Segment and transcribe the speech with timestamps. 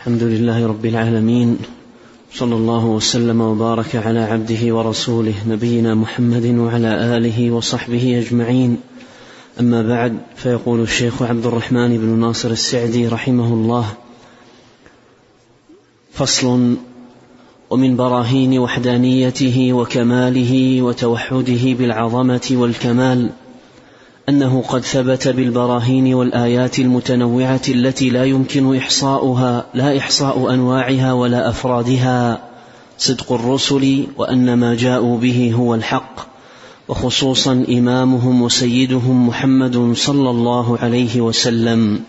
[0.00, 1.58] الحمد لله رب العالمين
[2.34, 8.76] صلى الله وسلم وبارك على عبده ورسوله نبينا محمد وعلى آله وصحبه أجمعين.
[9.60, 13.86] أما بعد فيقول الشيخ عبد الرحمن بن ناصر السعدي رحمه الله
[16.12, 16.76] فصل
[17.70, 23.30] ومن براهين وحدانيته وكماله وتوحده بالعظمة والكمال.
[24.30, 32.38] أنه قد ثبت بالبراهين والآيات المتنوعة التي لا يمكن إحصاؤها لا إحصاء أنواعها ولا أفرادها.
[32.98, 36.20] صدق الرسل وأن ما جاءوا به هو الحق.
[36.88, 42.00] وخصوصا إمامهم وسيدهم محمد صلى الله عليه وسلم.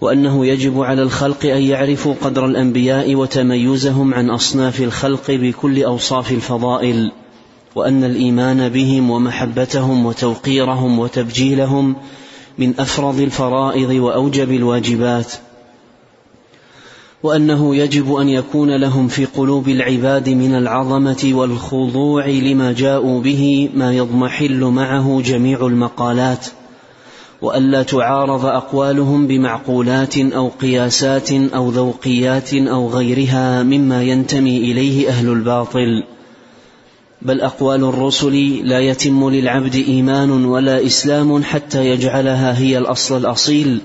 [0.00, 7.12] وأنه يجب على الخلق أن يعرفوا قدر الأنبياء وتميزهم عن أصناف الخلق بكل أوصاف الفضائل.
[7.74, 11.96] وأن الإيمان بهم ومحبتهم وتوقيرهم وتبجيلهم
[12.58, 15.32] من أفرض الفرائض وأوجب الواجبات
[17.22, 23.92] وأنه يجب أن يكون لهم في قلوب العباد من العظمة والخضوع لما جاءوا به ما
[23.92, 26.46] يضمحل معه جميع المقالات
[27.42, 36.04] والا تعارض أقوالهم بمعقولات أو قياسات أو ذوقيات أو غيرها مما ينتمي إليه أهل الباطل.
[37.22, 43.80] بل أقوال الرسل لا يتم للعبد إيمان ولا إسلام حتى يجعلها هي الأصل الأصيل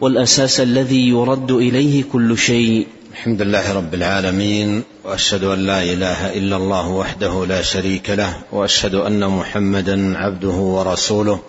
[0.00, 2.86] والأساس الذي يرد إليه كل شيء.
[3.12, 8.94] الحمد لله رب العالمين وأشهد أن لا إله إلا الله وحده لا شريك له وأشهد
[8.94, 11.40] أن محمدا عبده ورسوله.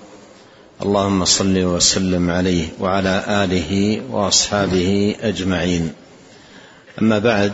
[0.81, 5.91] اللهم صل وسلم عليه وعلى آله وأصحابه أجمعين.
[7.01, 7.53] أما بعد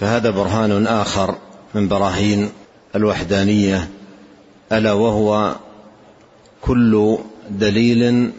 [0.00, 1.34] فهذا برهان آخر
[1.74, 2.50] من براهين
[2.96, 3.88] الوحدانية
[4.72, 5.54] ألا وهو
[6.60, 7.18] كل
[7.50, 8.32] دليل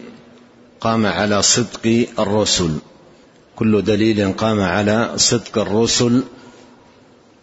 [0.82, 2.78] قام على صدق الرسل.
[3.56, 6.24] كل دليل قام على صدق الرسل.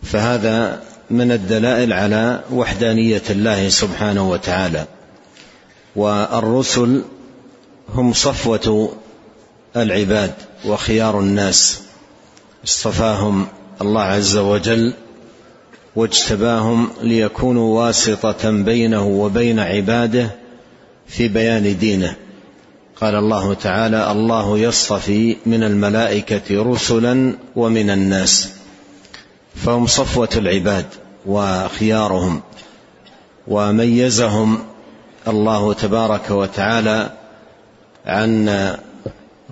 [0.02, 4.86] فهذا من الدلائل على وحدانية الله سبحانه وتعالى.
[5.96, 7.02] والرسل
[7.94, 8.96] هم صفوة
[9.76, 10.34] العباد
[10.64, 11.82] وخيار الناس.
[12.64, 13.46] اصطفاهم
[13.80, 14.94] الله عز وجل
[15.96, 20.30] واجتباهم ليكونوا واسطة بينه وبين عباده
[21.06, 22.16] في بيان دينه.
[23.00, 28.52] قال الله تعالى الله يصطفي من الملائكة رسلا ومن الناس
[29.54, 30.86] فهم صفوة العباد
[31.26, 32.40] وخيارهم
[33.48, 34.58] وميزهم
[35.28, 37.12] الله تبارك وتعالى
[38.06, 38.48] عن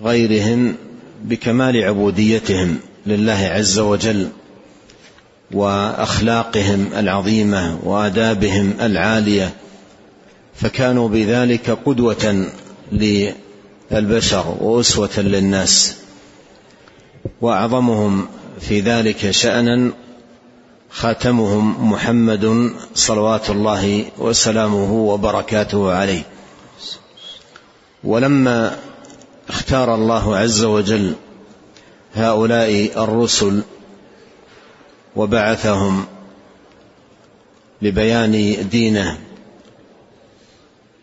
[0.03, 0.75] غيرهم
[1.23, 4.29] بكمال عبوديتهم لله عز وجل.
[5.51, 9.53] وأخلاقهم العظيمة وآدابهم العالية
[10.55, 12.45] فكانوا بذلك قدوة
[12.91, 15.95] للبشر وأسوة للناس.
[17.41, 18.27] وأعظمهم
[18.59, 19.91] في ذلك شأنا
[20.89, 26.23] خاتمهم محمد صلوات الله وسلامه وبركاته عليه.
[28.03, 28.77] ولما
[29.49, 31.13] اختار الله عز وجل
[32.15, 33.63] هؤلاء الرسل
[35.19, 36.05] وبعثهم
[37.81, 39.17] لبيان دينه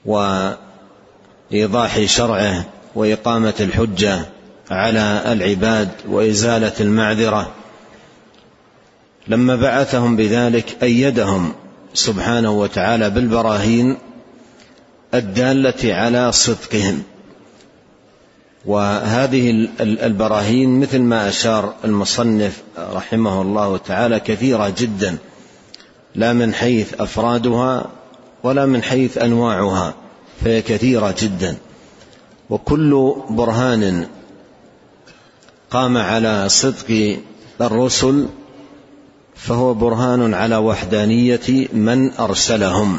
[0.04, 4.26] وإيضاح شرعه وإقامة الحجة
[4.70, 7.54] على العباد وإزالة المعذرة.
[9.28, 11.52] لما بعثهم بذلك أيدهم
[11.94, 13.96] سبحانه وتعالى بالبراهين
[15.14, 17.02] الدالة على صدقهم.
[18.66, 25.18] وهذه البراهين مثل ما أشار المصنف رحمه الله تعالى كثيرة جدا
[26.14, 27.86] لا من حيث أفرادها
[28.42, 29.94] ولا من حيث أنواعها
[30.44, 31.56] فهي كثيرة جدا.
[32.50, 34.06] وكل برهان
[35.70, 37.18] قام على صدق
[37.60, 38.26] الرسل
[39.34, 42.98] فهو برهان على وحدانية من أرسلهم.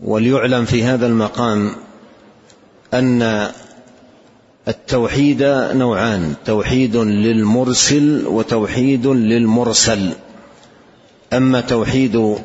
[0.00, 1.74] وليعلم في هذا المقام
[2.94, 3.50] أن
[4.68, 10.12] التوحيد نوعان توحيد للمرسل وتوحيد للمرسل.
[11.32, 12.36] أما توحيد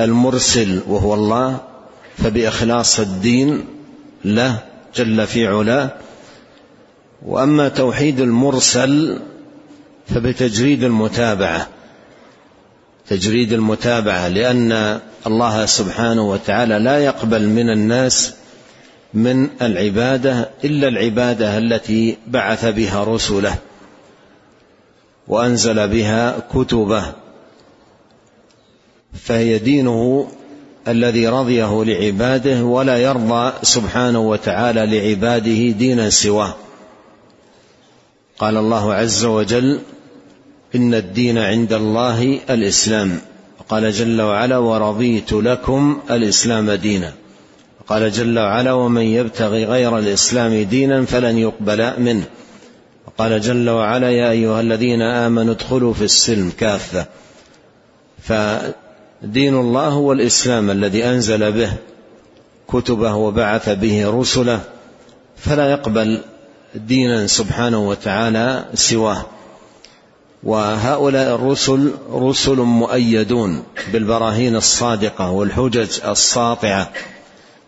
[0.00, 1.60] المرسل وهو الله
[2.18, 3.64] فبإخلاص الدين
[4.24, 4.58] له
[4.96, 5.90] جل في علاه.
[7.26, 9.18] وأما توحيد المرسل
[10.06, 11.68] فبتجريد المتابعة.
[13.08, 18.34] تجريد المتابعة لأن الله سبحانه وتعالى لا يقبل من الناس
[19.14, 23.54] من العبادة إلا العبادة التي بعث بها رسله
[25.28, 27.04] وأنزل بها كتبه.
[29.14, 30.28] فهي دينه
[30.88, 36.54] الذي رضيه لعباده ولا يرضى سبحانه وتعالى لعباده دينا سواه.
[38.38, 39.80] قال الله عز وجل
[40.74, 43.20] إن الدين عند الله الإسلام.
[43.68, 47.12] قال جل وعلا ورضيت لكم الإسلام دينا.
[47.88, 52.24] قال جل وعلا ومن يبتغي غير الإسلام دينا فلن يقبل منه.
[53.18, 57.06] قال جل وعلا يا أيها الذين آمنوا ادخلوا في السلم كافة.
[58.22, 61.72] فدين الله هو الإسلام الذي أنزل به
[62.68, 64.60] كتبه وبعث به رسله
[65.36, 66.20] فلا يقبل
[66.74, 69.26] دينا سبحانه وتعالى سواه.
[70.42, 73.62] وهؤلاء الرسل رسل مؤيدون
[73.92, 76.90] بالبراهين الصادقة والحجج الساطعة.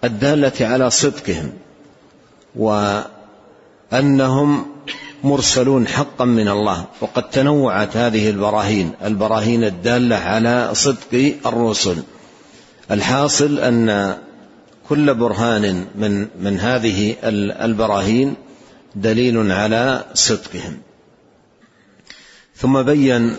[0.05, 1.53] الدالة على صدقهم
[2.57, 4.67] وأنهم
[5.25, 12.03] مرسلون حقا من الله وقد تنوعت هذه البراهين البراهين الدالة على صدق الرسل.
[12.91, 14.19] الحاصل أن
[14.89, 17.17] كل برهان من من هذه
[17.65, 18.35] البراهين
[18.95, 20.79] دليل على صدقهم.
[22.57, 23.37] ثم بين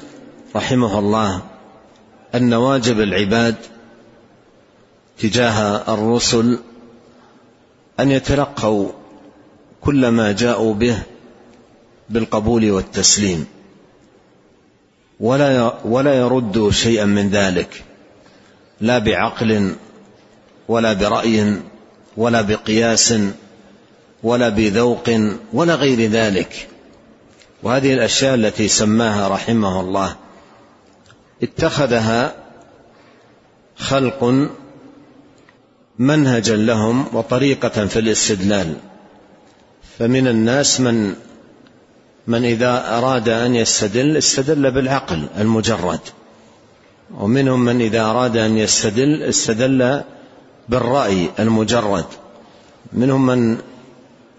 [0.55, 1.41] رحمه الله
[2.35, 3.55] أن واجب العباد
[5.21, 6.59] تجاه الرسل
[7.99, 8.91] أن يتلقوا
[9.81, 10.97] كل ما جاءوا به
[12.09, 13.45] بالقبول والتسليم.
[15.19, 17.83] ولا ولا يردوا شيئا من ذلك.
[18.81, 19.75] لا بعقل
[20.67, 21.61] ولا برأي
[22.17, 23.13] ولا بقياس
[24.23, 25.09] ولا بذوق
[25.53, 26.67] ولا غير ذلك.
[27.63, 30.15] وهذه الأشياء التي سماها رحمه الله
[31.43, 32.35] اتخذها
[33.77, 34.49] خلق
[36.01, 38.75] منهجا لهم وطريقة في الاستدلال.
[39.99, 41.15] فمن الناس من
[42.27, 45.99] من إذا أراد أن يستدل استدل بالعقل المجرد.
[47.19, 50.01] ومنهم من إذا أراد أن يستدل استدل
[50.69, 52.05] بالرأي المجرد.
[52.93, 53.57] منهم من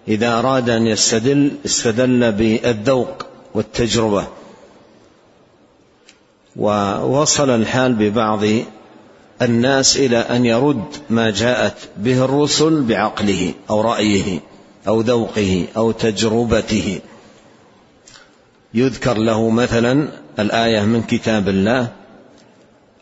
[0.07, 4.27] إذا أراد أن يستدل استدل بالذوق والتجربة.
[6.55, 8.43] ووصل الحال ببعض
[9.45, 14.39] الناس إلى أن يرد ما جاءت به الرسل بعقله أو رأيه
[14.87, 16.99] أو ذوقه أو تجربته.
[18.73, 20.07] يذكر له مثلا
[20.39, 21.87] الآية من كتاب الله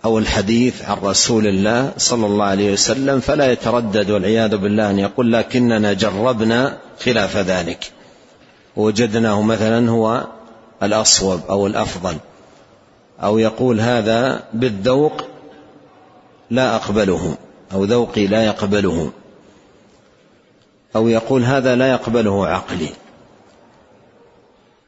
[0.06, 5.34] أو الحديث عن رسول الله صلى الله عليه وسلم فلا يتردد والعياذ بالله أن يقول
[5.34, 7.92] لكننا جربنا خلاف ذلك.
[8.76, 10.28] وجدناه مثلا هو
[10.84, 12.18] الأصوب أو الأفضل
[13.24, 15.31] أو يقول هذا بالذوق
[16.52, 17.38] لا أقبله
[17.74, 19.12] أو ذوقي لا يقبله
[20.96, 22.90] أو يقول هذا لا يقبله عقلي.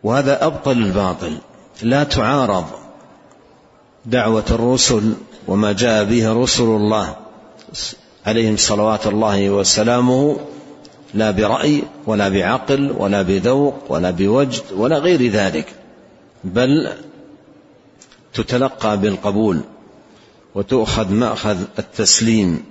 [0.03, 1.37] وهذا أبطل الباطل
[1.81, 2.65] لا تعارض
[4.05, 5.13] دعوة الرسل
[5.47, 7.15] وما جاء به رسل الله
[8.25, 10.37] عليهم صلوات الله وسلامه
[11.13, 15.75] لا برأي ولا بعقل ولا بذوق ولا بوجد ولا غير ذلك
[16.43, 16.89] بل
[18.33, 19.61] تتلقى بالقبول.
[20.55, 22.63] وتؤخذ مأخذ التسليم.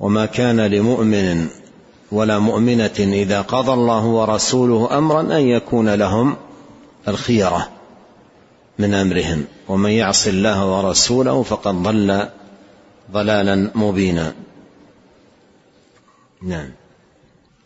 [0.00, 1.46] وما كان لمؤمن
[2.12, 6.36] ولا مؤمنة إذا قضى الله ورسوله أمرا أن يكون لهم
[7.08, 7.68] الخيرة
[8.78, 9.44] من أمرهم.
[9.68, 12.28] ومن يعص الله ورسوله فقد ضل
[13.12, 14.34] ضلالا مبينا.
[16.42, 16.70] نعم.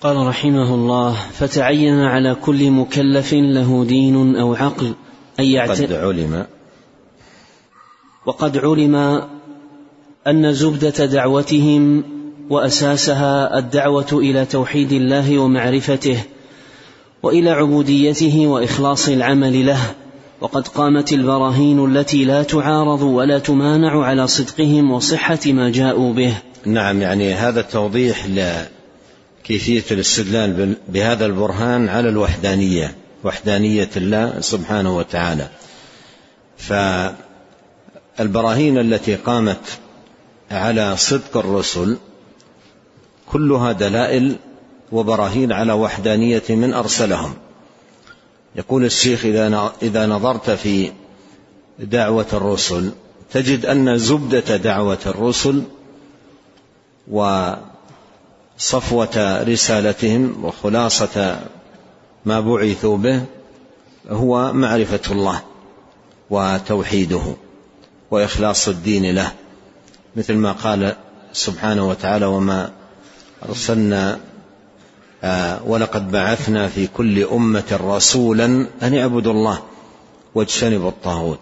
[0.00, 4.94] قال رحمه الله فتعين على كل مكلف له دين أو عقل
[5.40, 6.46] أن يعتد قد علم
[8.26, 9.22] وقد علم
[10.26, 12.04] أن زبدة دعوتهم
[12.50, 16.20] وأساسها الدعوة إلى توحيد الله ومعرفته
[17.22, 19.80] وإلى عبوديته وإخلاص العمل له
[20.40, 26.34] وقد قامت البراهين التي لا تعارض ولا تمانع على صدقهم وصحة ما جاءوا به.
[26.66, 35.48] نعم يعني هذا توضيح لكيفية الاستدلال بهذا البرهان على الوحدانية، وحدانية الله سبحانه وتعالى.
[38.20, 39.78] فالبراهين التي قامت
[40.50, 41.96] على صدق الرسل
[43.26, 44.36] كلها دلائل
[44.92, 47.34] وبراهين على وحدانية من أرسلهم.
[48.56, 49.24] يقول الشيخ
[49.82, 50.92] إذا نظرت في
[51.78, 52.92] دعوة الرسل
[53.32, 55.62] تجد أن زبدة دعوة الرسل
[58.58, 61.40] وصفوة رسالتهم وخلاصة
[62.26, 63.22] ما بعثوا به
[64.10, 65.42] هو معرفة الله
[66.30, 67.22] وتوحيده
[68.10, 69.32] وإخلاص الدين له
[70.16, 70.96] مثل ما قال
[71.32, 72.70] سبحانه وتعالى وما
[73.48, 74.18] أرسلنا
[75.24, 79.58] آه، ولقد بعثنا في كل أمة رسولا أن اعبدوا الله
[80.34, 81.40] واجتنبوا الطاغوت.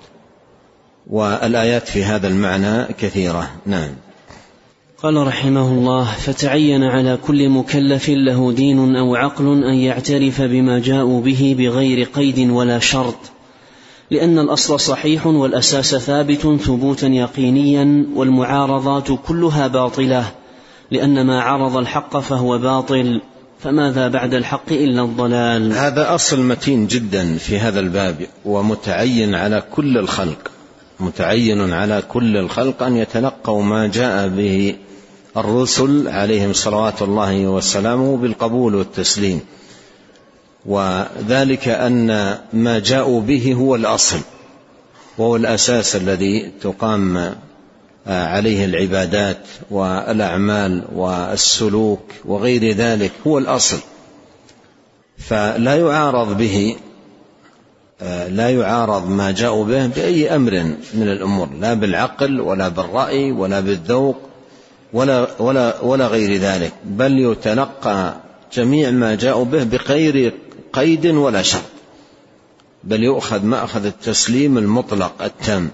[1.07, 3.51] والآيات في هذا المعنى كثيرة.
[3.67, 3.91] نعم.
[5.03, 11.21] قال رحمه الله فتعين على كل مكلف له دين أو عقل أن يعترف بما جاءوا
[11.21, 13.19] به بغير قيد ولا شرط.
[14.11, 20.25] لأن الأصل صحيح والأساس ثابت ثبوتا يقينيا والمعارضات كلها باطلة.
[20.91, 23.21] لأن ما عرض الحق فهو باطل.
[23.61, 29.99] فماذا بعد الحق إلا الضلال؟ هذا أصل متين جدا في هذا الباب ومتعين على كل
[29.99, 30.51] الخلق.
[31.01, 34.75] متعين على كل الخلق أن يتلقوا ما جاء به
[35.37, 39.41] الرسل عليهم صلوات الله وسلامه بالقبول والتسليم.
[40.69, 44.21] وذلك أن ما جاءوا به هو الأصل
[45.19, 47.35] وهو الأساس الذي تقام
[48.07, 49.39] عليه العبادات
[49.71, 53.79] والأعمال والسلوك وغير ذلك هو الأصل.
[55.19, 56.77] فلا يعارض به
[58.29, 60.53] لا يعارض ما جاءوا به بأي أمر
[60.95, 64.17] من الأمور لا بالعقل ولا بالرأي ولا بالذوق
[64.93, 68.15] ولا ولا ولا غير ذلك بل يتلقى
[68.53, 70.35] جميع ما جاءوا به بغير
[70.73, 71.63] قيد ولا شرط
[72.85, 75.71] بل يؤخذ مأخذ التسليم المطلق التام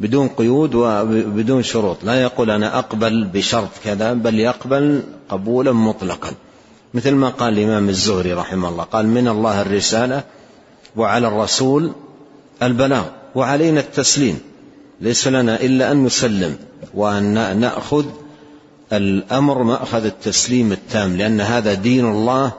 [0.00, 2.04] بدون قيود وبدون شروط.
[2.04, 6.32] لا يقول أنا أقبل بشرط كذا بل يقبل قبولا مطلقا.
[6.94, 10.24] مثل ما قال الإمام الزهري رحمه الله قال من الله الرسالة
[10.96, 11.92] وعلى الرسول
[12.62, 14.38] البلاغ وعلينا التسليم
[15.00, 16.56] ليس لنا إلا أن نسلم
[16.94, 18.04] وأن نأخذ
[18.92, 22.52] الأمر مأخذ التسليم التام لأن هذا دين الله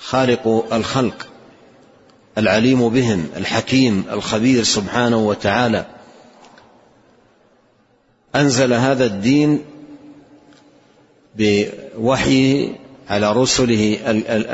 [0.00, 1.26] خالق الخلق
[2.38, 5.86] العليم بهم الحكيم الخبير سبحانه وتعالى.
[8.36, 9.64] أنزل هذا الدين
[11.36, 12.72] بوحيه
[13.10, 13.98] على رسله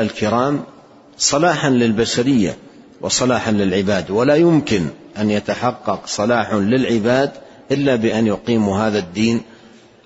[0.03, 0.65] الكرام
[1.19, 2.57] صلاحا للبشرية
[3.01, 4.11] وصلاحا للعباد.
[4.11, 4.87] ولا يمكن
[5.19, 7.31] أن يتحقق صلاح للعباد
[7.71, 9.43] إلا بأن يقيموا هذا الدين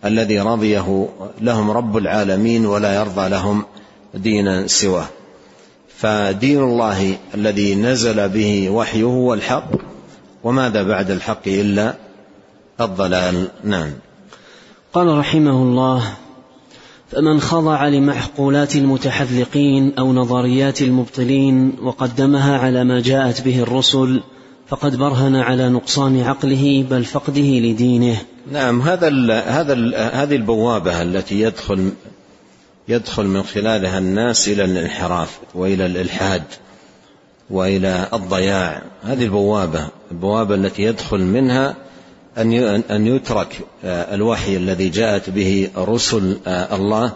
[0.04, 1.08] الذي رضيه
[1.40, 3.64] لهم رب العالمين ولا يرضى لهم
[4.14, 5.06] دينا سواه.
[5.98, 9.70] فدين الله الذي نزل به وحيه هو الحق
[10.44, 11.94] وماذا بعد الحق إلا
[12.80, 13.90] الضلال؟ نعم.
[14.92, 16.02] قال رحمه الله
[17.10, 24.20] فمن خضع لمعقولات المتحذقين أو نظريات المبطلين وقدمها على ما جاءت به الرسل
[24.68, 28.16] فقد برهن على نقصان عقله بل فقده لدينه.
[28.52, 31.92] نعم هذا ال هذا ال هذه البوابة التي يدخل
[32.88, 36.42] يدخل من خلالها الناس إلى الانحراف وإلى الإلحاد
[37.50, 38.82] وإلى الضياع.
[39.04, 41.76] هذه البوابة البوابة التي يدخل منها
[42.38, 42.52] أن
[42.90, 47.12] أن يترك آه، الوحي الذي جاءت به رسل آه، الله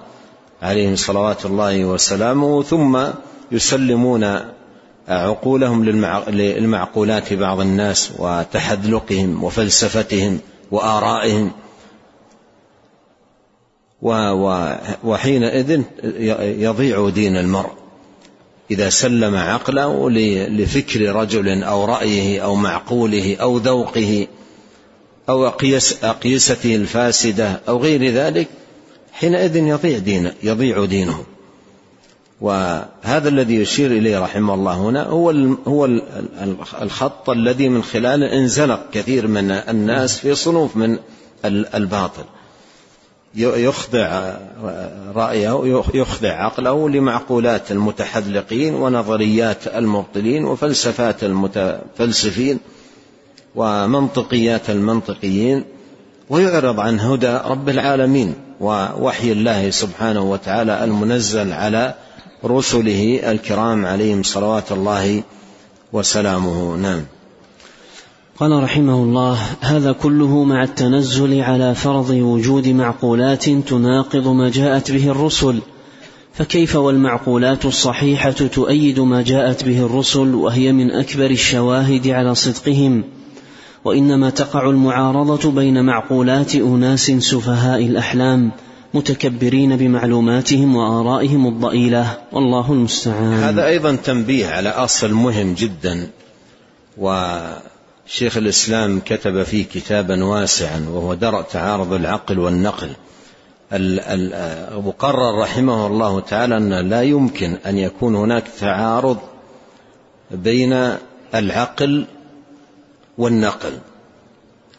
[0.62, 2.98] عليهم صلوات الله وسلامه ثم
[3.52, 4.44] يسلمون آه،
[5.08, 5.84] عقولهم
[6.30, 10.38] للمعقولات بعض الناس وتحذلقهم وفلسفتهم
[10.70, 11.50] وآرائهم.
[15.04, 15.82] وحينئذ
[16.40, 17.70] يضيع دين المرء.
[18.70, 20.10] إذا سلم عقله
[20.48, 24.26] لفكر رجل أو رأيه أو معقوله أو ذوقه
[25.28, 28.48] أو أقيس أقيسته الفاسدة أو غير ذلك
[29.12, 31.24] حينئذ يضيع دينه يضيع دينه.
[32.40, 35.30] وهذا الذي يشير إليه رحمه الله هنا هو
[35.66, 35.88] هو
[36.82, 40.98] الخط الذي من خلاله انزلق كثير من الناس في صنوف من
[41.44, 42.24] الباطل.
[43.34, 44.36] يخضع
[45.14, 52.58] رأيه يخضع عقله لمعقولات المتحذلقين ونظريات المبطلين وفلسفات المتفلسفين
[53.54, 55.64] ومنطقيات المنطقيين
[56.30, 61.94] ويعرض عن هدى رب العالمين ووحي الله سبحانه وتعالى المنزل على
[62.44, 65.22] رسله الكرام عليهم صلوات الله
[65.92, 66.76] وسلامه.
[66.76, 67.04] نعم.
[68.42, 75.10] قال رحمه الله هذا كله مع التنزل على فرض وجود معقولات تناقض ما جاءت به
[75.10, 75.58] الرسل.
[76.34, 83.04] فكيف والمعقولات الصحيحة تؤيد ما جاءت به الرسل وهي من أكبر الشواهد على صدقهم؟
[83.84, 88.52] وإنما تقع المعارضة بين معقولات أناس سفهاء الأحلام
[88.94, 92.18] متكبرين بمعلوماتهم وآرائهم الضئيلة.
[92.32, 93.32] والله المستعان.
[93.32, 96.08] هذا أيضا تنبيه على أصل مهم جدا
[98.12, 102.90] وشيخ الإسلام كتب فيه كتابا واسعا وهو درء تعارض العقل والنقل.
[104.84, 109.18] وقرر رحمه الله تعالى أن لا يمكن أن يكون هناك تعارض
[110.30, 110.96] بين
[111.34, 112.06] العقل
[113.18, 113.72] والنقل.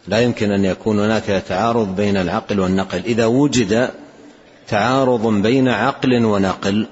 [0.08, 3.02] لا يمكن أن يكون هناك تعارض بين العقل والنقل.
[3.06, 3.90] إذا وجد
[4.68, 6.88] تعارض بين عقل ونقل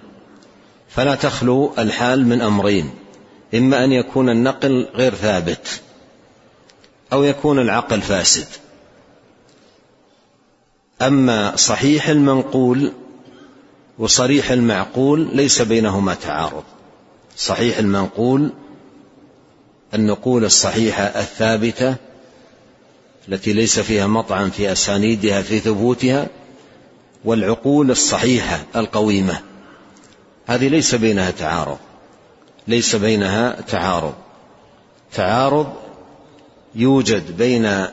[0.89, 2.89] فلا تخلو الحال من أمرين.
[3.55, 5.81] إما أن يكون النقل غير ثابت
[7.13, 8.47] أو يكون العقل فاسد.
[11.01, 12.91] أما صحيح المنقول
[13.99, 16.63] وصريح المعقول ليس بينهما تعارض.
[17.37, 18.51] صحيح المنقول
[19.93, 21.95] النقول الصحيحة الثابتة
[23.29, 26.27] التي ليس فيها مطعن في أسانيدها في ثبوتها
[27.25, 29.41] والعقول الصحيحة القويمة.
[30.47, 31.77] هذه ليس بينها تعارض.
[32.67, 34.13] ليس بينها تعارض.
[35.13, 35.73] تعارض
[36.75, 37.87] يوجد بين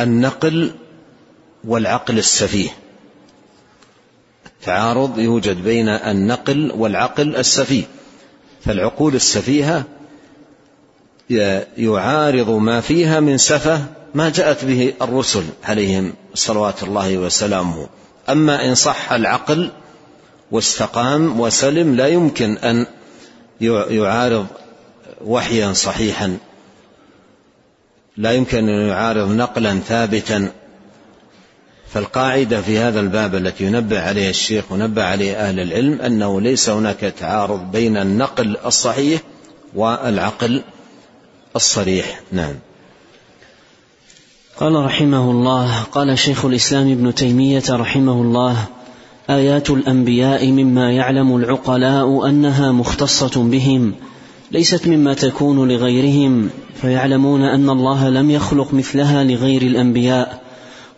[0.00, 0.74] النقل
[1.64, 2.70] والعقل السفيه.
[4.46, 7.84] التعارض يوجد بين النقل والعقل السفيه.
[8.64, 9.84] فالعقول السفيهة
[11.78, 17.88] يعارض ما فيها من سفه ما جاءت به الرسل عليهم صلوات الله وسلامه.
[18.28, 19.70] أما إن صح العقل
[20.50, 22.86] واستقام وسلم لا يمكن أن
[23.90, 24.46] يعارض
[25.24, 26.38] وحيا صحيحا.
[28.18, 30.52] لا يمكن أن يعارض نقلا ثابتا
[31.88, 37.00] فالقاعدة في هذا الباب التي ينبه عليه الشيخ ونبه عليه أهل العلم أنه ليس هناك
[37.00, 39.20] تعارض بين النقل الصحيح
[39.74, 40.62] والعقل
[41.56, 42.20] الصريح.
[42.32, 42.54] نعم.
[44.60, 48.64] قال رحمه الله قال شيخ الإسلام ابن تيمية رحمه الله
[49.30, 53.94] آيات الأنبياء مما يعلم العقلاء أنها مختصة بهم
[54.52, 56.50] ليست مما تكون لغيرهم
[56.80, 60.42] فيعلمون أن الله لم يخلق مثلها لغير الأنبياء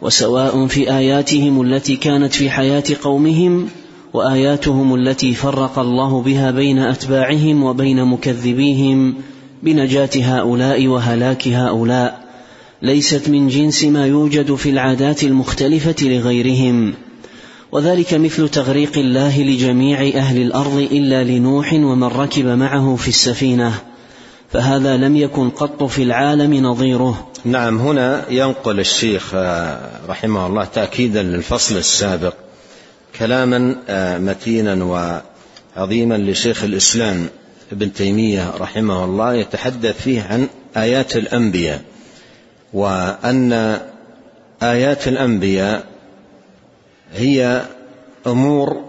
[0.02, 3.69] وسواء في آياتهم التي كانت في حياة قومهم
[4.12, 9.14] وآياتهم التي فرق الله بها بين أتباعهم وبين مكذبيهم
[9.62, 12.21] بنجاة هؤلاء وهلاك هؤلاء.
[12.83, 16.95] ليست من جنس ما يوجد في العادات المختلفة لغيرهم.
[17.73, 23.75] وذلك مثل تغريق الله لجميع أهل الأرض إلا لنوح ومن ركب معه في السفينة
[24.53, 27.29] فهذا لم يكن قط في العالم نظيره.
[27.45, 32.35] نعم هنا ينقل الشيخ آه، رحمه الله تاكيدا للفصل السابق
[33.19, 34.85] كلاما آه، متينا
[35.77, 37.27] وعظيما لشيخ الإسلام
[37.73, 41.83] ابن تيمية رحمه الله يتحدث فيه عن آيات الأنبياء
[42.73, 43.79] وأن
[44.62, 45.89] آيات الأنبياء
[47.12, 47.66] هي
[48.27, 48.85] أمور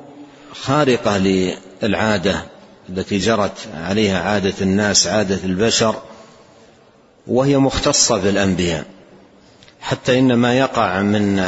[0.54, 2.44] خارقة للعادة
[2.90, 5.96] التي جرت عليها عادة الناس عادة البشر
[7.28, 8.86] وهي مختصة بالانبياء
[9.82, 11.40] حتى إن ما يقع من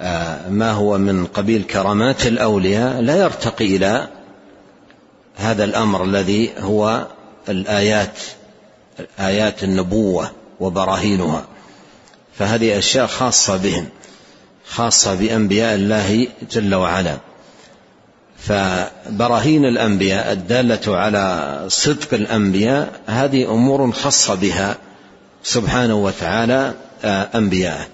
[0.00, 4.08] آه، ما هو من قبيل كرامات الأولياء لا يرتقي إلى
[5.36, 7.06] هذا الأمر الذي هو
[7.48, 8.18] الآيات
[9.20, 11.46] آيات النبوة وبراهينها.
[12.38, 13.88] فهذه أشياء خاصة بهم.
[14.70, 17.16] خاصة بأنبياء الله جل وعلا.
[18.38, 24.76] فبراهين الأنبياء الدالة على صدق الأنبياء هذه أمور خص بها
[25.42, 27.86] سبحانه وتعالى آه، أنبياءه.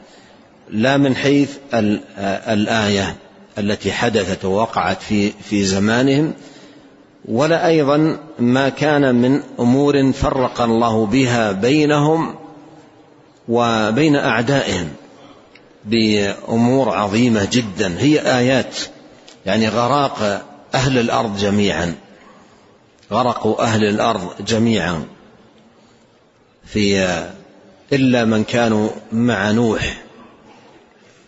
[0.71, 3.17] لا من حيث آه، الآية
[3.59, 6.33] التي حدثت ووقعت في في زمانهم
[7.25, 12.35] ولا أيضا ما كان من أمور فرق الله بها بينهم
[13.49, 14.89] وبين أعدائهم.
[15.87, 17.99] بأمور عظيمة جدا.
[17.99, 18.77] هي آيات
[19.47, 21.95] يعني غراق أهل الأرض جميعا.
[23.13, 25.05] غرقوا أهل الأرض جميعا.
[26.67, 27.07] في
[27.93, 30.03] إلا من كانوا مع نوح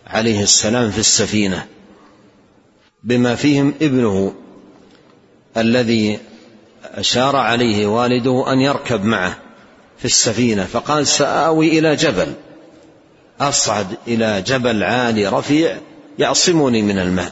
[0.07, 1.65] عليه السلام في السفينة.
[3.03, 4.33] بما فيهم ابنه
[5.57, 6.19] الذي
[6.83, 9.37] أشار عليه والده أن يركب معه
[9.97, 12.33] في السفينة فقال سآوي إلى جبل.
[13.41, 15.77] أصعد إلى جبل عالي رفيع
[16.19, 17.31] يعصمني من الماء.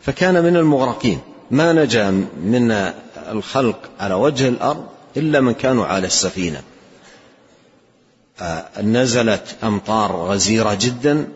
[0.00, 1.20] فكان من المغرقين.
[1.50, 2.10] ما نجا
[2.42, 2.92] من
[3.30, 6.62] الخلق على وجه الأرض إلا من كانوا على السفينة.
[8.40, 11.28] آه، نزلت أمطار غزيرة جدا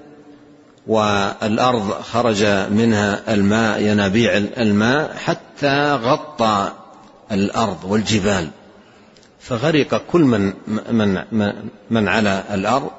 [0.87, 6.73] والأرض خرج منها الماء ينابيع الماء حتى غطى
[7.33, 8.51] الأرض والجبال.
[9.41, 10.53] فغرق كل من
[11.33, 11.53] من
[11.91, 12.91] من على الأرض.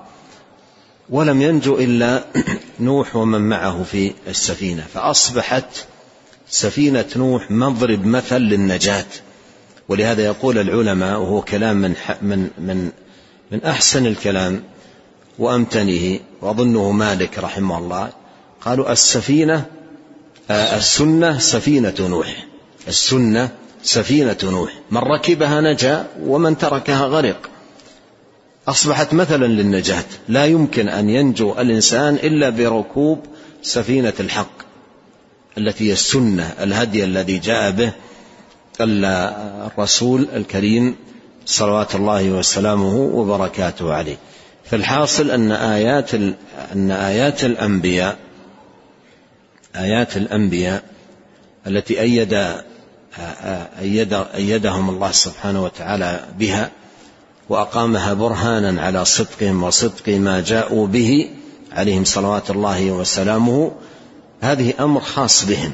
[1.12, 2.24] ولم ينجو إلا
[2.80, 4.86] نوح ومن معه في السفينة.
[4.94, 5.86] فأصبحت
[6.50, 9.06] سفينة نوح مضرب مثل للنجاة.
[9.90, 12.92] ولهذا يقول العلماء وهو كلام من من من
[13.52, 14.64] من أحسن الكلام
[15.40, 18.10] وأمتنه وأظنه مالك رحمه الله
[18.62, 19.66] قالوا السفينة
[20.52, 22.46] آه، السنة سفينة نوح.
[22.88, 23.50] السنة
[23.84, 24.74] سفينة نوح.
[24.92, 27.50] من ركبها نجا ومن تركها غرق.
[28.68, 30.04] أصبحت مثلا للنجاة.
[30.30, 33.26] لا يمكن أن ينجو الإنسان إلا بركوب
[33.62, 34.62] سفينة الحق
[35.58, 37.92] التي هي السنة الهدي الذي جاء به
[38.82, 40.96] الرسول الكريم
[41.46, 44.18] صلوات الله وسلامه وبركاته عليه.
[44.66, 46.14] فالحاصل أن آيات
[46.74, 48.18] أن آيات الأنبياء
[49.76, 50.84] آيات الأنبياء
[51.68, 52.34] التي أيد
[53.82, 56.72] أيد أيدهم الله سبحانه وتعالى بها
[57.50, 61.30] وأقامها برهانا على صدقهم وصدق ما جاءوا به
[61.72, 63.72] عليهم صلوات الله وسلامه.
[64.42, 65.74] هذه أمر خاص بهم.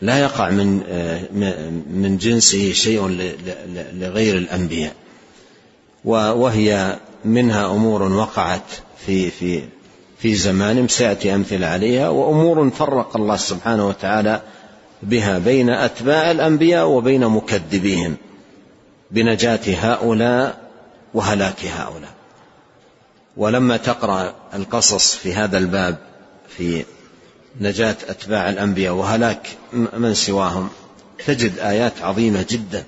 [0.00, 0.76] لا يقع من
[1.90, 3.08] من جنسه شيء
[3.92, 4.92] لغير الأنبياء.
[6.04, 8.62] وهي منها أمور وقعت
[9.06, 9.62] في في
[10.18, 12.08] في زمان سيأتي أمثلة عليها.
[12.08, 14.42] وأمور فرق الله سبحانه وتعالى
[15.02, 18.16] بها بين أتباع الأنبياء وبين مكذبيهم.
[19.10, 20.58] بنجاة هؤلاء
[21.14, 22.14] وهلاك هؤلاء.
[23.36, 25.98] ولما تقرأ القصص في هذا الباب
[26.48, 26.84] في
[27.60, 30.68] نجاة أتباع الأنبياء وهلاك من سواهم
[31.26, 32.84] تجد آيات عظيمة جدا.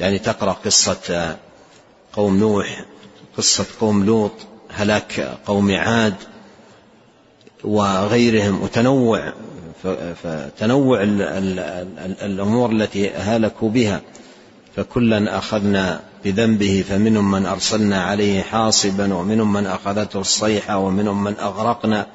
[0.00, 1.36] يعني تقرأ قصة
[2.12, 2.84] قوم نوح
[3.36, 4.32] قصة قوم لوط
[4.70, 6.14] هلاك قوم عاد
[7.64, 9.32] وغيرهم وتنوع
[10.22, 10.98] فتنوع
[12.22, 14.00] الأمور التي هلكوا بها.
[14.76, 22.06] فكلا أخذنا بذنبه فمنهم من أرسلنا عليه حاصبا ومنهم من أخذته الصيحة ومنهم من أغرقنا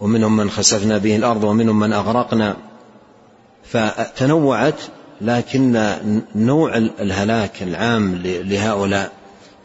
[0.00, 2.56] ومنهم من خسفنا به الأرض ومنهم من أغرقنا.
[3.64, 4.80] فتنوعت
[5.20, 5.94] لكن
[6.34, 9.12] نوع الهلاك العام لهؤلاء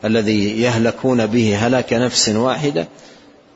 [0.06, 2.88] الذي يهلكون به هلاك نفس واحدة.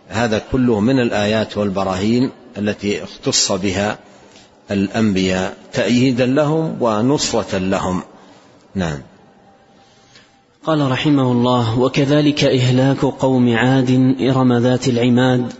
[0.09, 3.97] هذا كله من الآيات والبراهين التي اختص بها
[4.71, 8.01] الأنبياء تأييدا لهم ونصرة لهم.
[8.75, 8.97] نعم.
[10.63, 15.53] قال رحمه الله وكذلك إهلاك قوم عاد إرم ذات العماد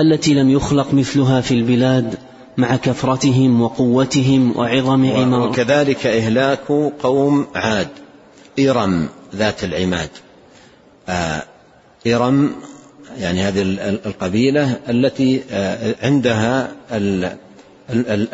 [0.00, 2.14] التي لم يخلق مثلها في البلاد
[2.56, 5.48] مع كثرتهم وقوتهم وعظم عمار.
[5.48, 7.88] وكذلك إهلاك قوم عاد
[8.58, 10.10] إرم ذات العماد.
[11.08, 11.42] آه
[12.06, 12.52] إرم
[13.18, 13.62] يعني هذه
[14.06, 16.72] القبيلة التي آه، عندها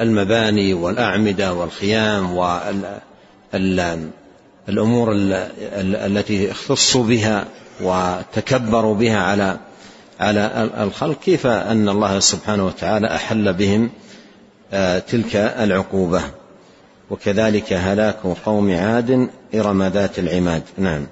[0.01, 2.37] المباني والأعمدة والخيام
[4.69, 5.13] والأمور
[6.07, 7.45] التي اختصوا بها
[7.81, 9.59] وتكبروا بها على
[10.21, 13.91] على الخلق كيف أن الله سبحانه وتعالى أحل بهم
[14.73, 16.23] آه، تلك العقوبة.
[17.11, 20.63] وكذلك هلاك قوم عاد إرم ذات العماد.
[20.79, 21.07] نعم.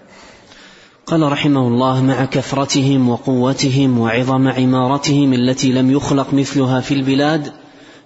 [1.06, 7.52] قال رحمه الله مع كثرتهم وقوتهم وعظم عمارتهم التي لم يخلق مثلها في البلاد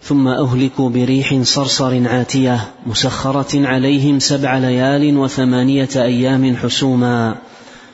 [0.03, 7.35] ثم أهلكوا بريح صرصر عاتية مسخرة عليهم سبع ليال وثمانية أيام حسوما.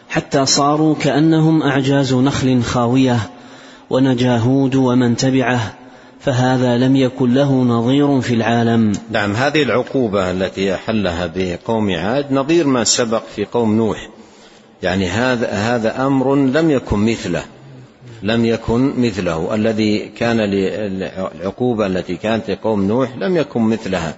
[0.09, 3.19] حتى صاروا كأنهم أعجاز نخل خاوية
[3.91, 5.75] ونجا هود ومن تبعه
[6.21, 8.93] فهذا لم يكن له نظير في العالم.
[9.11, 14.09] نعم هذه العقوبة التي أحلها بقوم عاد نظير ما سبق في قوم نوح.
[14.83, 17.43] يعني هذا هذا أمر لم يكن مثله.
[18.25, 19.55] لم يكن مثله.
[19.55, 24.17] الذي كان العقوبه التي كانت لقوم نوح لم يكن مثلها.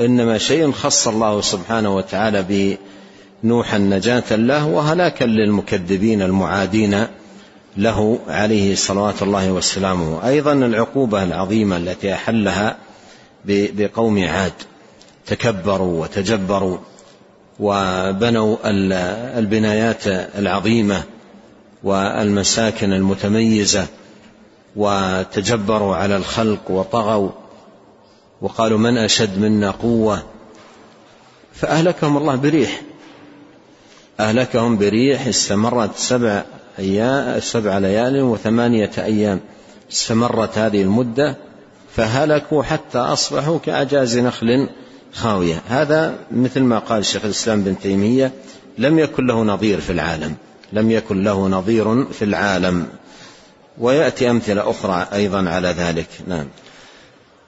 [0.00, 2.76] إنما شيء خص الله سبحانه وتعالى
[3.42, 7.06] بنوحا نجاه له وهلاكا للمكذبين المعادين
[7.76, 10.28] له عليه صلوات الله وسلامه.
[10.28, 12.76] أيضا العقوبة العظيمة التي أحلها
[13.44, 14.52] بقوم عاد.
[15.26, 16.78] تكبروا وتجبروا
[17.60, 18.56] وبنوا
[19.38, 20.06] البنايات
[20.38, 21.02] العظيمة
[21.84, 23.86] والمساكن المتميزة
[24.76, 27.30] وتجبروا على الخلق وطغوا
[28.40, 30.22] وقالوا من أشد منا قوة
[31.54, 32.82] فأهلكهم الله بريح.
[34.20, 36.42] أهلكهم بريح استمرت سبع
[36.78, 39.40] أيام سبع ليال وثمانية أيام.
[39.92, 41.36] استمرت هذه المدة
[41.96, 44.68] فهلكوا حتى أصبحوا كأعجاز نخل
[45.12, 45.62] خاوية.
[45.68, 48.32] هذا مثل ما قال شيخ الإسلام بن تيمية
[48.78, 50.34] لم يكن له نظير في العالم.
[50.72, 52.86] لم يكن له نظير في العالم.
[53.78, 56.08] ويأتي أمثلة أخرى أيضا على ذلك.
[56.28, 56.46] نعم.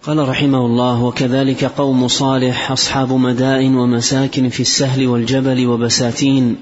[0.06, 6.56] قال رحمه الله وكذلك قوم صالح أصحاب مدائن ومساكن في السهل والجبل وبساتين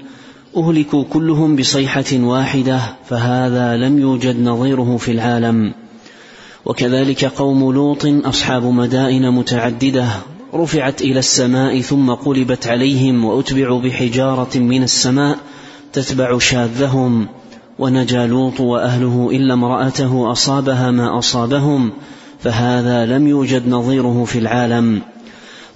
[0.57, 5.73] أهلكوا كلهم بصيحة واحدة فهذا لم يوجد نظيره في العالم.
[6.65, 10.07] وكذلك قوم لوط أصحاب مدائن متعددة
[10.53, 15.37] رفعت إلى السماء ثم قلبت عليهم وأتبعوا بحجارة من السماء
[15.95, 17.27] تتبع شاذهم
[17.79, 21.91] ونجا لوط وأهله إلا امرأته أصابها ما أصابهم
[22.39, 25.01] فهذا لم يوجد نظيره في العالم.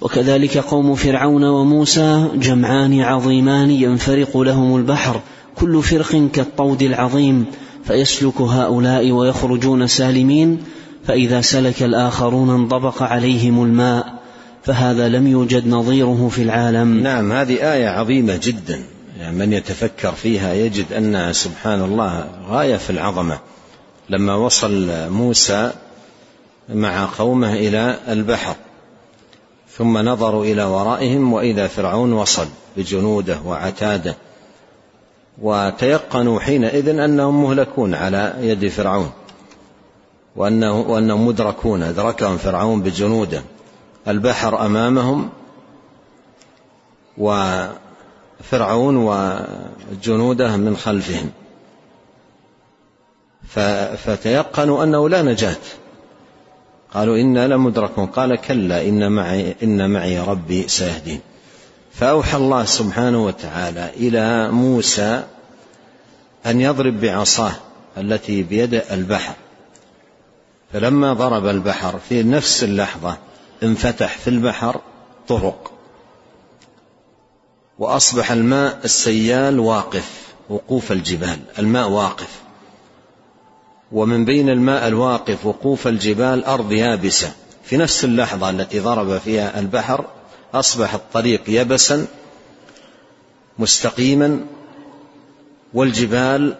[0.00, 5.20] وكذلك قوم فرعون وموسى جمعان عظيمان ينفرق لهم البحر
[5.56, 7.44] كل فرق كالطود العظيم
[7.84, 10.58] فيسلك هؤلاء ويخرجون سالمين
[11.04, 14.20] فإذا سلك الآخرون انطبق عليهم الماء
[14.62, 17.02] فهذا لم يوجد نظيره في العالم.
[17.02, 18.80] نعم هذه آية عظيمة جدا.
[19.20, 23.38] يعني من يتفكر فيها يجد أنها سبحان الله غاية في العظمة.
[24.08, 25.72] لما وصل موسى
[26.68, 28.54] مع قومه إلى البحر
[29.76, 34.16] ثم نظروا إلى ورائهم وإذا فرعون وصل بجنوده وعتاده
[35.42, 39.10] وتيقنوا حينئذ أنهم مهلكون على يد فرعون
[40.36, 43.42] وأنه وأنهم مدركون أدركهم فرعون بجنوده.
[44.08, 45.28] البحر أمامهم
[48.40, 51.30] وفرعون وجنوده من خلفهم.
[53.96, 55.56] فتيقنوا أنه لا نجاة.
[56.94, 58.06] قالوا إنا لمدركون.
[58.06, 61.20] قال كلا إن معي, إن معي ربي سيهدين.
[61.92, 65.24] فأوحى الله سبحانه وتعالى إلى موسى
[66.46, 67.52] أن يضرب بعصاه
[67.98, 69.34] التي بيد البحر.
[70.72, 73.16] فلما ضرب البحر في نفس اللحظة
[73.62, 74.80] انفتح في البحر
[75.28, 75.72] طرق.
[77.80, 82.40] وأصبح الماء السيال واقف وقوف الجبال الماء واقف.
[83.92, 87.32] ومن بين الماء الواقف وقوف الجبال أرض يابسة.
[87.64, 90.04] في نفس اللحظة التي ضرب فيها البحر
[90.54, 92.06] أصبح الطريق يبسا
[93.58, 94.40] مستقيما
[95.74, 96.56] والجبال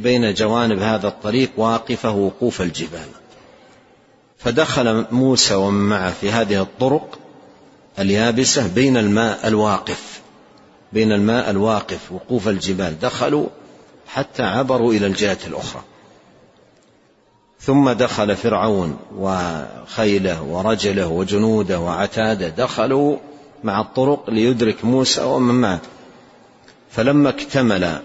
[0.00, 3.08] بين جوانب هذا الطريق واقفة وقوف الجبال.
[4.38, 7.18] فدخل موسى ومن معه في هذه الطرق
[7.98, 10.21] اليابسة بين الماء الواقف.
[10.92, 13.46] بين الماء الواقف وقوف الجبال دخلوا
[14.08, 15.82] حتى عبروا إلى الجهة الأخرى.
[17.60, 23.16] ثم دخل فرعون وخيله ورجله وجنوده وعتادة دخلوا
[23.64, 25.80] مع الطرق ليدرك موسى ومن معه.
[26.90, 28.00] فلما اكتمل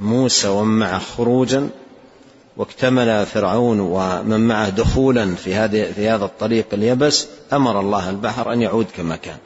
[0.00, 1.68] موسى ومن معه خروجا
[2.56, 8.62] واكتمل فرعون ومن معه دخولا في هذه في هذا الطريق اليبس أمر الله البحر أن
[8.62, 9.38] يعود كما كان.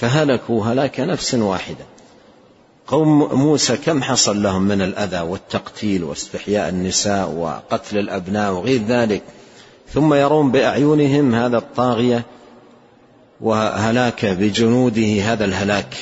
[0.00, 1.84] فهلكوا هلاك نفس واحدة.
[2.86, 9.22] قوم موسى كم حصل لهم من الأذى والتقتيل واستحياء النساء وقتل الأبناء وغير ذلك
[9.94, 12.24] ثم يرون بأعينهم هذا الطاغية
[13.40, 15.94] وهلاك بجنوده هذا الهلاك.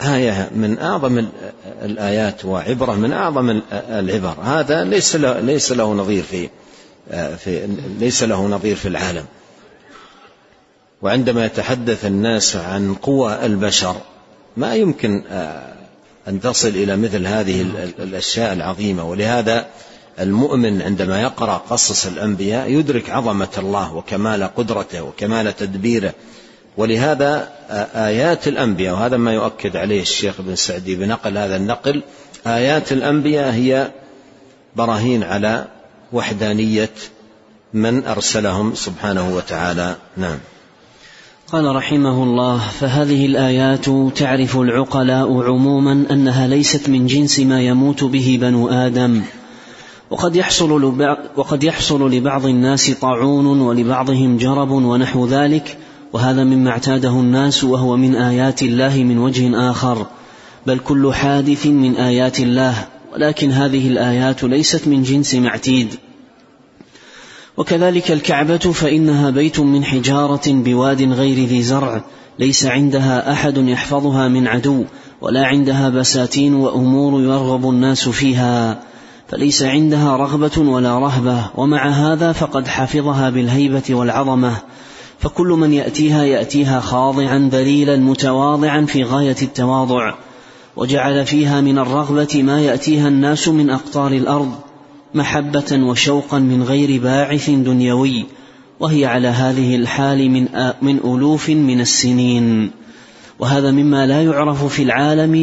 [0.00, 1.26] آية من أعظم
[1.82, 4.34] الآيات وعبرة من أعظم العبر.
[4.42, 6.48] هذا ليس له ليس له نظير في
[7.36, 7.68] في
[8.00, 9.24] ليس له نظير في العالم.
[11.02, 13.96] وعندما يتحدث الناس عن قوى البشر
[14.56, 15.72] ما يمكن آه،
[16.28, 17.62] أن تصل إلى مثل هذه
[17.98, 19.04] الأشياء العظيمة.
[19.04, 19.66] ولهذا
[20.20, 26.12] المؤمن عندما يقرأ قصص الأنبياء يدرك عظمة الله وكمال قدرته وكمال تدبيره.
[26.76, 27.48] ولهذا
[27.94, 32.02] آيات الأنبياء وهذا ما يؤكد عليه الشيخ ابن سعدي بنقل هذا النقل
[32.46, 33.90] آيات الأنبياء هي
[34.76, 35.64] براهين على
[36.12, 36.90] وحدانية
[37.74, 39.96] من أرسلهم سبحانه وتعالى.
[40.16, 40.38] نعم.
[41.52, 43.84] قال رحمه الله فهذه الآيات
[44.16, 49.22] تعرف العقلاء عموما أنها ليست من جنس ما يموت به بنو آدم
[50.10, 55.78] وقد يحصل لبعض وقد يحصل لبعض الناس طاعون ولبعضهم جرب ونحو ذلك
[56.12, 60.06] وهذا مما اعتاده الناس وهو من آيات الله من وجه آخر
[60.66, 62.74] بل كل حادث من آيات الله
[63.14, 65.94] ولكن هذه الآيات ليست من جنس معتيد.
[67.56, 72.02] وكذلك الكعبة فإنها بيت من حجارة بواد غير ذي زرع
[72.38, 74.84] ليس عندها أحد يحفظها من عدو
[75.20, 78.82] ولا عندها بساتين وأمور يرغب الناس فيها.
[79.28, 84.56] فليس عندها رغبة ولا رهبة ومع هذا فقد حفظها بالهيبة والعظمة.
[85.18, 90.14] فكل من يأتيها يأتيها خاضعا ذليلا متواضعا في غاية التواضع.
[90.76, 94.52] وجعل فيها من الرغبة ما يأتيها الناس من أقطار الأرض.
[95.14, 98.26] محبة وشوقا من غير باعث دنيوي
[98.80, 100.48] وهي على هذه الحال من
[100.82, 102.70] من ألوف من السنين.
[103.38, 105.34] وهذا مما لا يعرف في العالم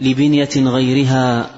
[0.00, 1.50] لبنية غيرها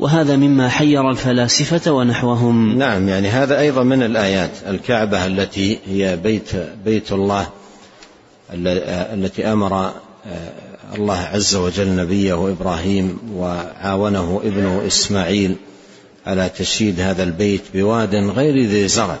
[0.00, 2.78] وهذا مما حير الفلاسفة ونحوهم.
[2.78, 6.50] نعم يعني هذا أيضا من الآيات الكعبة التي هي بيت
[6.84, 7.46] بيت الله
[9.12, 9.92] التي أمر
[10.94, 15.56] الله عز وجل نبيه إبراهيم وعاونه ابنه إسماعيل.
[16.26, 19.18] على تشييد هذا البيت بواد غير ذي زرع.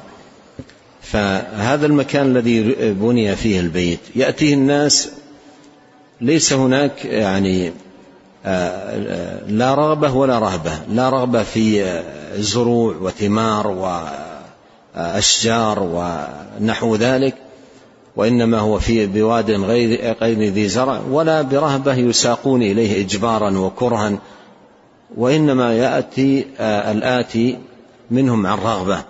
[1.02, 2.62] فهذا المكان الذي
[2.92, 5.08] بني فيه البيت يأتيه الناس
[6.20, 7.72] ليس هناك يعني
[8.46, 10.72] آه، لا رغبة ولا رهبة.
[10.88, 12.02] لا رغبة في
[12.36, 13.66] زروع وثمار
[14.96, 17.34] وأشجار ونحو ذلك
[18.16, 24.18] وإنما هو في بواد غير غير ذي زرع ولا برهبة يساقون إليه إجبارا وكرها.
[25.16, 27.58] وإنما يأتي آه، الآتي
[28.10, 29.04] منهم عن رغبة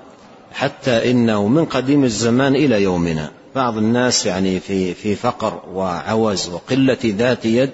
[0.52, 3.30] حتى إنه من قديم الزمان إلى يومنا.
[3.54, 7.70] بعض الناس يعني في في فقر وعوز وقلة ذات يد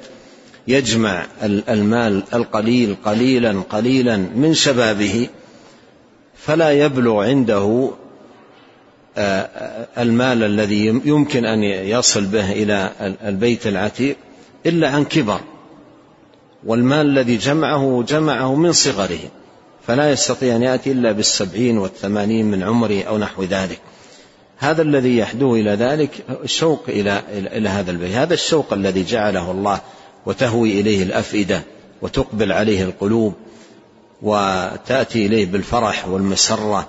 [0.68, 5.28] يجمع المال القليل قليلا قليلا من شبابه
[6.36, 7.90] فلا يبلغ عنده
[9.98, 12.92] المال الذي يمكن أن يصل به إلى
[13.24, 14.16] البيت العتيق
[14.66, 15.40] إلا عن كبر.
[16.66, 19.18] والمال الذي جمعه جمعه من صغره
[19.86, 23.80] فلا يستطيع أن يأتي إلا بالسبعين والثمانين من عمره أو نحو ذلك.
[24.58, 26.10] هذا الذي يحدو إلى ذلك
[26.44, 28.14] الشوق إلى إلى هذا البيت.
[28.14, 29.80] هذا الشوق الذي جعله الله
[30.26, 31.62] وتهوي إليه الأفئدة
[32.02, 33.34] وتقبل عليه القلوب
[34.22, 36.88] وتأتي إليه بالفرح والمسرة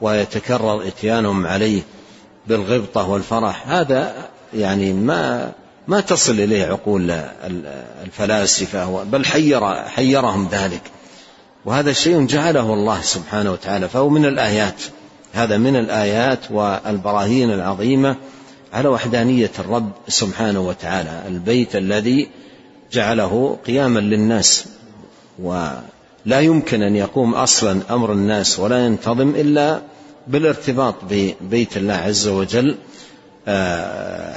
[0.00, 1.82] ويتكرر إتيانهم عليه
[2.46, 3.68] بالغبطة والفرح.
[3.68, 5.52] هذا يعني ما
[5.88, 7.10] ما تصل إليه عقول
[8.04, 10.82] الفلاسفة بل حير حيرهم ذلك.
[11.64, 14.82] وهذا شيء جعله الله سبحانه وتعالى فهو من الآيات.
[15.32, 18.16] هذا من الآيات والبراهين العظيمة
[18.72, 21.22] على وحدانية الرب سبحانه وتعالى.
[21.28, 22.28] البيت الذي
[22.92, 24.64] جعله قياما للناس
[25.38, 29.80] ولا يمكن أن يقوم أصلا أمر الناس ولا ينتظم إلا
[30.26, 32.76] بالارتباط ببيت الله عز وجل.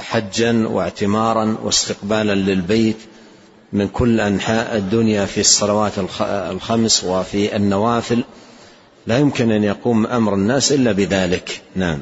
[0.00, 2.96] حجا واعتمارا واستقبالا للبيت
[3.72, 8.24] من كل أنحاء الدنيا في الصلوات الخمس وفي النوافل.
[9.06, 11.62] لا يمكن أن يقوم أمر الناس إلا بذلك.
[11.76, 11.98] نعم.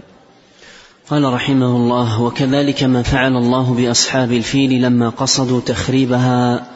[1.11, 6.67] قال رحمه الله وكذلك ما فعل الله بأصحاب الفيل لما قصدوا تخريبها.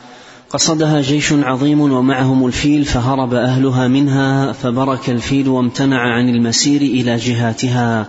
[0.50, 8.06] قصدها جيش عظيم ومعهم الفيل فهرب أهلها منها فبرك الفيل وامتنع عن المسير إلى جهاتها.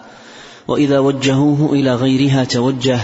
[0.69, 2.99] وإذا وجهوه إلى غيرها توجه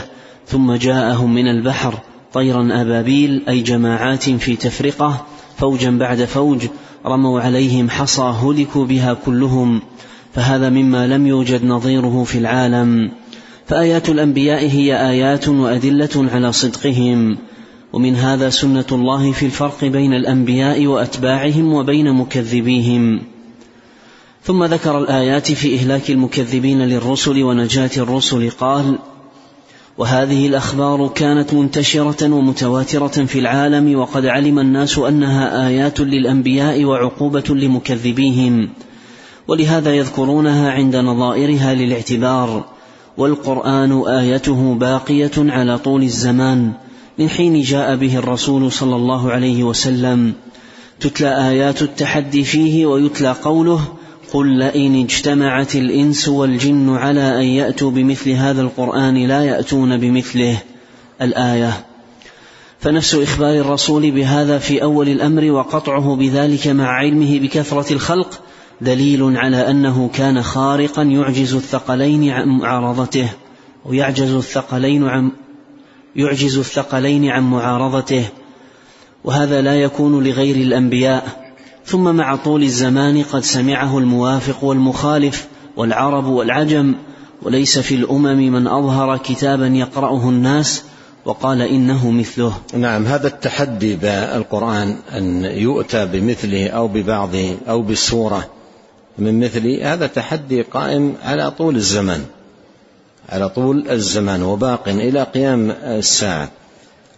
[0.47, 1.93] ثم جاءهم من البحر
[2.33, 5.25] طيرا أبابيل أي جماعات في تفرقة
[5.57, 6.65] فوجا بعد فوج
[7.05, 9.81] رموا عليهم حصى هلكوا بها كلهم
[10.33, 13.11] فهذا مما لم يوجد نظيره في العالم.
[13.65, 17.37] فآيات الأنبياء هي آيات وأدلة على صدقهم.
[17.93, 23.21] ومن هذا سنة الله في الفرق بين الأنبياء وأتباعهم وبين مكذبيهم.
[24.45, 28.99] ثم ذكر الآيات في إهلاك المكذبين للرسل ونجاة الرسل قال
[29.97, 38.69] وهذه الأخبار كانت منتشرة ومتواترة في العالم وقد علم الناس أنها آيات للأنبياء وعقوبة لمكذبيهم.
[39.47, 42.65] ولهذا يذكرونها عند نظائرها للاعتبار.
[43.17, 46.73] والقرآن آيته باقية على طول الزمان
[47.19, 50.33] من حين جاء به الرسول صلى الله عليه وسلم.
[50.99, 53.81] تتلى آيات التحدي فيه ويتلى قوله
[54.35, 60.57] قل لئن اجتمعت الانس والجن على ان ياتوا بمثل هذا القران لا ياتون بمثله
[61.21, 61.85] الايه
[62.79, 68.41] فنفس أخبار الرسول بهذا في اول الامر وقطعه بذلك مع علمه بكثره الخلق
[68.81, 73.29] دليل على انه كان خارقا يعجز الثقلين عن معارضته
[73.85, 75.31] ويعجز الثقلين عن
[76.15, 78.25] يعجز الثقلين عن معارضته
[79.23, 81.44] وهذا لا يكون لغير الانبياء
[81.85, 86.95] ثم مع طول الزمان قد سمعه الموافق والمخالف والعرب والعجم
[87.41, 90.83] وليس في الأمم من أظهر كتابا يقرأه الناس
[91.25, 92.53] وقال إنه مثله.
[92.73, 98.49] نعم هذا التحدي بالقرآن أن يؤتى بمثله أو ببعضه أو بسوره
[99.17, 102.25] من مثله هذا تحدي قائم على طول الزمان.
[103.29, 106.49] على طول الزمان وباق إلى قيام الساعة.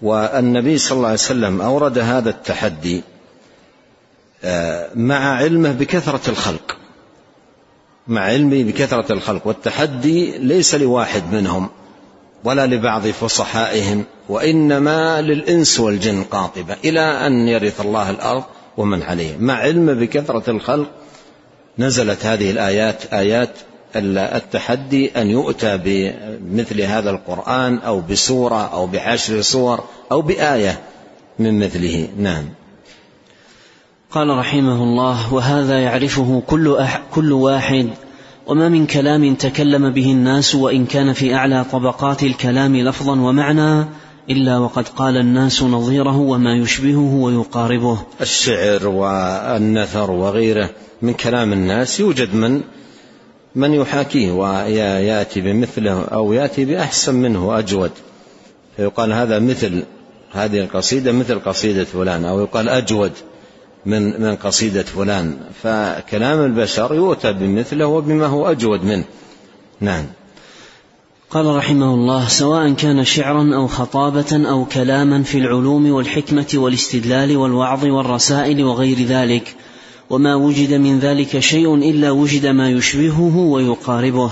[0.02, 3.04] والنبي صلى الله عليه وسلم أورد هذا التحدي
[4.96, 6.78] مع علمه بكثرة الخلق.
[8.08, 9.48] مع علمه بكثرة الخلق.
[9.48, 11.70] والتحدي ليس لواحد منهم
[12.44, 18.44] ولا لبعض فصحائهم وإنما للإنس والجن قاطبة إلى أن يرث الله الأرض
[18.78, 19.38] ومن عليه.
[19.38, 20.88] مع علمه بكثرة الخلق
[21.80, 23.50] نزلت هذه الآيات آيات
[23.96, 30.80] التحدي أن يؤتى بمثل هذا القرآن أو بسورة أو بعشر سور أو بآية
[31.40, 32.08] من مثله.
[32.18, 32.46] نعم.
[34.12, 37.90] قال رحمه الله وهذا يعرفه كل أح كل واحد
[38.48, 43.86] وما من كلام تكلم به الناس وإن كان في أعلى طبقات الكلام لفظا ومعنى
[44.30, 47.98] إلا وقد قال الناس نظيره وما يشبهه ويقاربه.
[48.22, 50.70] الشعر والنثر وغيره
[51.02, 52.62] من كلام الناس يوجد من
[53.56, 57.92] من يحاكيه ويأتي بمثله أو يأتي بأحسن منه اجود
[58.78, 59.84] فيقال هذا مثل
[60.32, 63.12] هذه القصيدة مثل قصيدة فلان أو يقال أجود
[63.88, 69.04] من من قصيدة فلان فكلام البشر يؤتى بمثله وبما هو أجود منه.
[69.82, 70.06] نعم.
[71.30, 77.86] قال رحمه الله سواء كان شعرا أو خطابة أو كلاما في العلوم والحكمة والاستدلال والوعظ
[77.86, 79.56] والرسائل وغير ذلك
[80.10, 84.32] وما وجد من ذلك شيء إلا وجد ما يشبهه ويقاربه.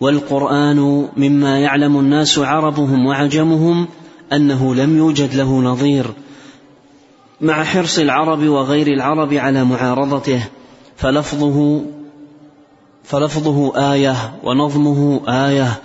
[0.00, 3.88] والقرآن مما يعلم الناس عربهم وعجمهم
[4.32, 6.06] أنه لم يوجد له نظير
[7.40, 10.42] مع حرص العرب وغير العرب على معارضته
[10.96, 11.82] فلفظه
[13.04, 15.80] فلفظه آية ونظمه آية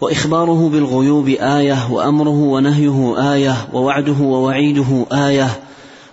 [0.00, 5.48] وإخباره بالغيوب آية وأمره ونهيه آية ووعده ووعيده آية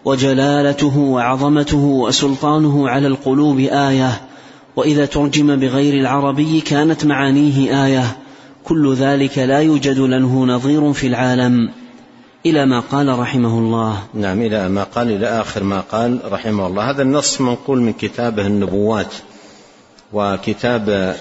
[0.06, 4.22] وجلالته وعظمته وسلطانه على القلوب آية
[4.76, 8.18] وإذا ترجم بغير العربي كانت معانيه آية
[8.64, 11.70] كل ذلك لا يوجد له نظير في العالم.
[12.46, 14.04] إلى ما قال رحمه الله.
[14.14, 16.90] نعم إلى ما قال إلى آخر ما قال رحمه الله.
[16.90, 19.14] هذا النص منقول من كتابه النبوات
[20.14, 21.16] وكتاب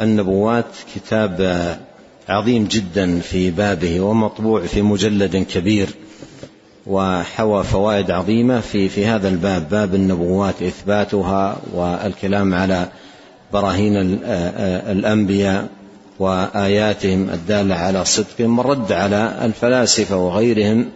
[0.00, 1.76] النبوات كتاب
[2.28, 5.88] عظيم جدا في بابه ومطبوع في مجلد كبير
[6.86, 12.88] وحوى فوائد عظيمة في في هذا الباب باب النبوات إثباتها والكلام على
[13.52, 14.18] براهين
[14.92, 15.68] الأنبياء.
[16.18, 20.90] وآياتهم الدالة على صدقهم والرد على الفلاسفة وغيرهم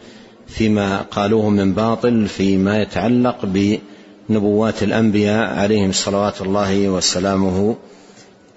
[0.46, 7.76] فيما قالوه من باطل فيما يتعلق بنبوات الأنبياء عليهم صلوات الله وسلامه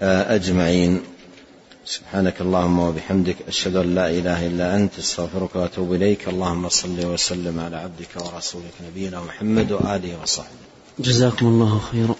[0.02, 1.02] أجمعين.
[1.86, 6.30] سبحانك اللهم وبحمدك أشهد أن لا إله إلا أنت أستغفرك وأتوب إليك.
[6.30, 10.66] اللهم صل وسلم على عبدك ورسولك نبينا محمد وآله وصحبه.
[11.00, 12.16] جزاكم الله خيرا.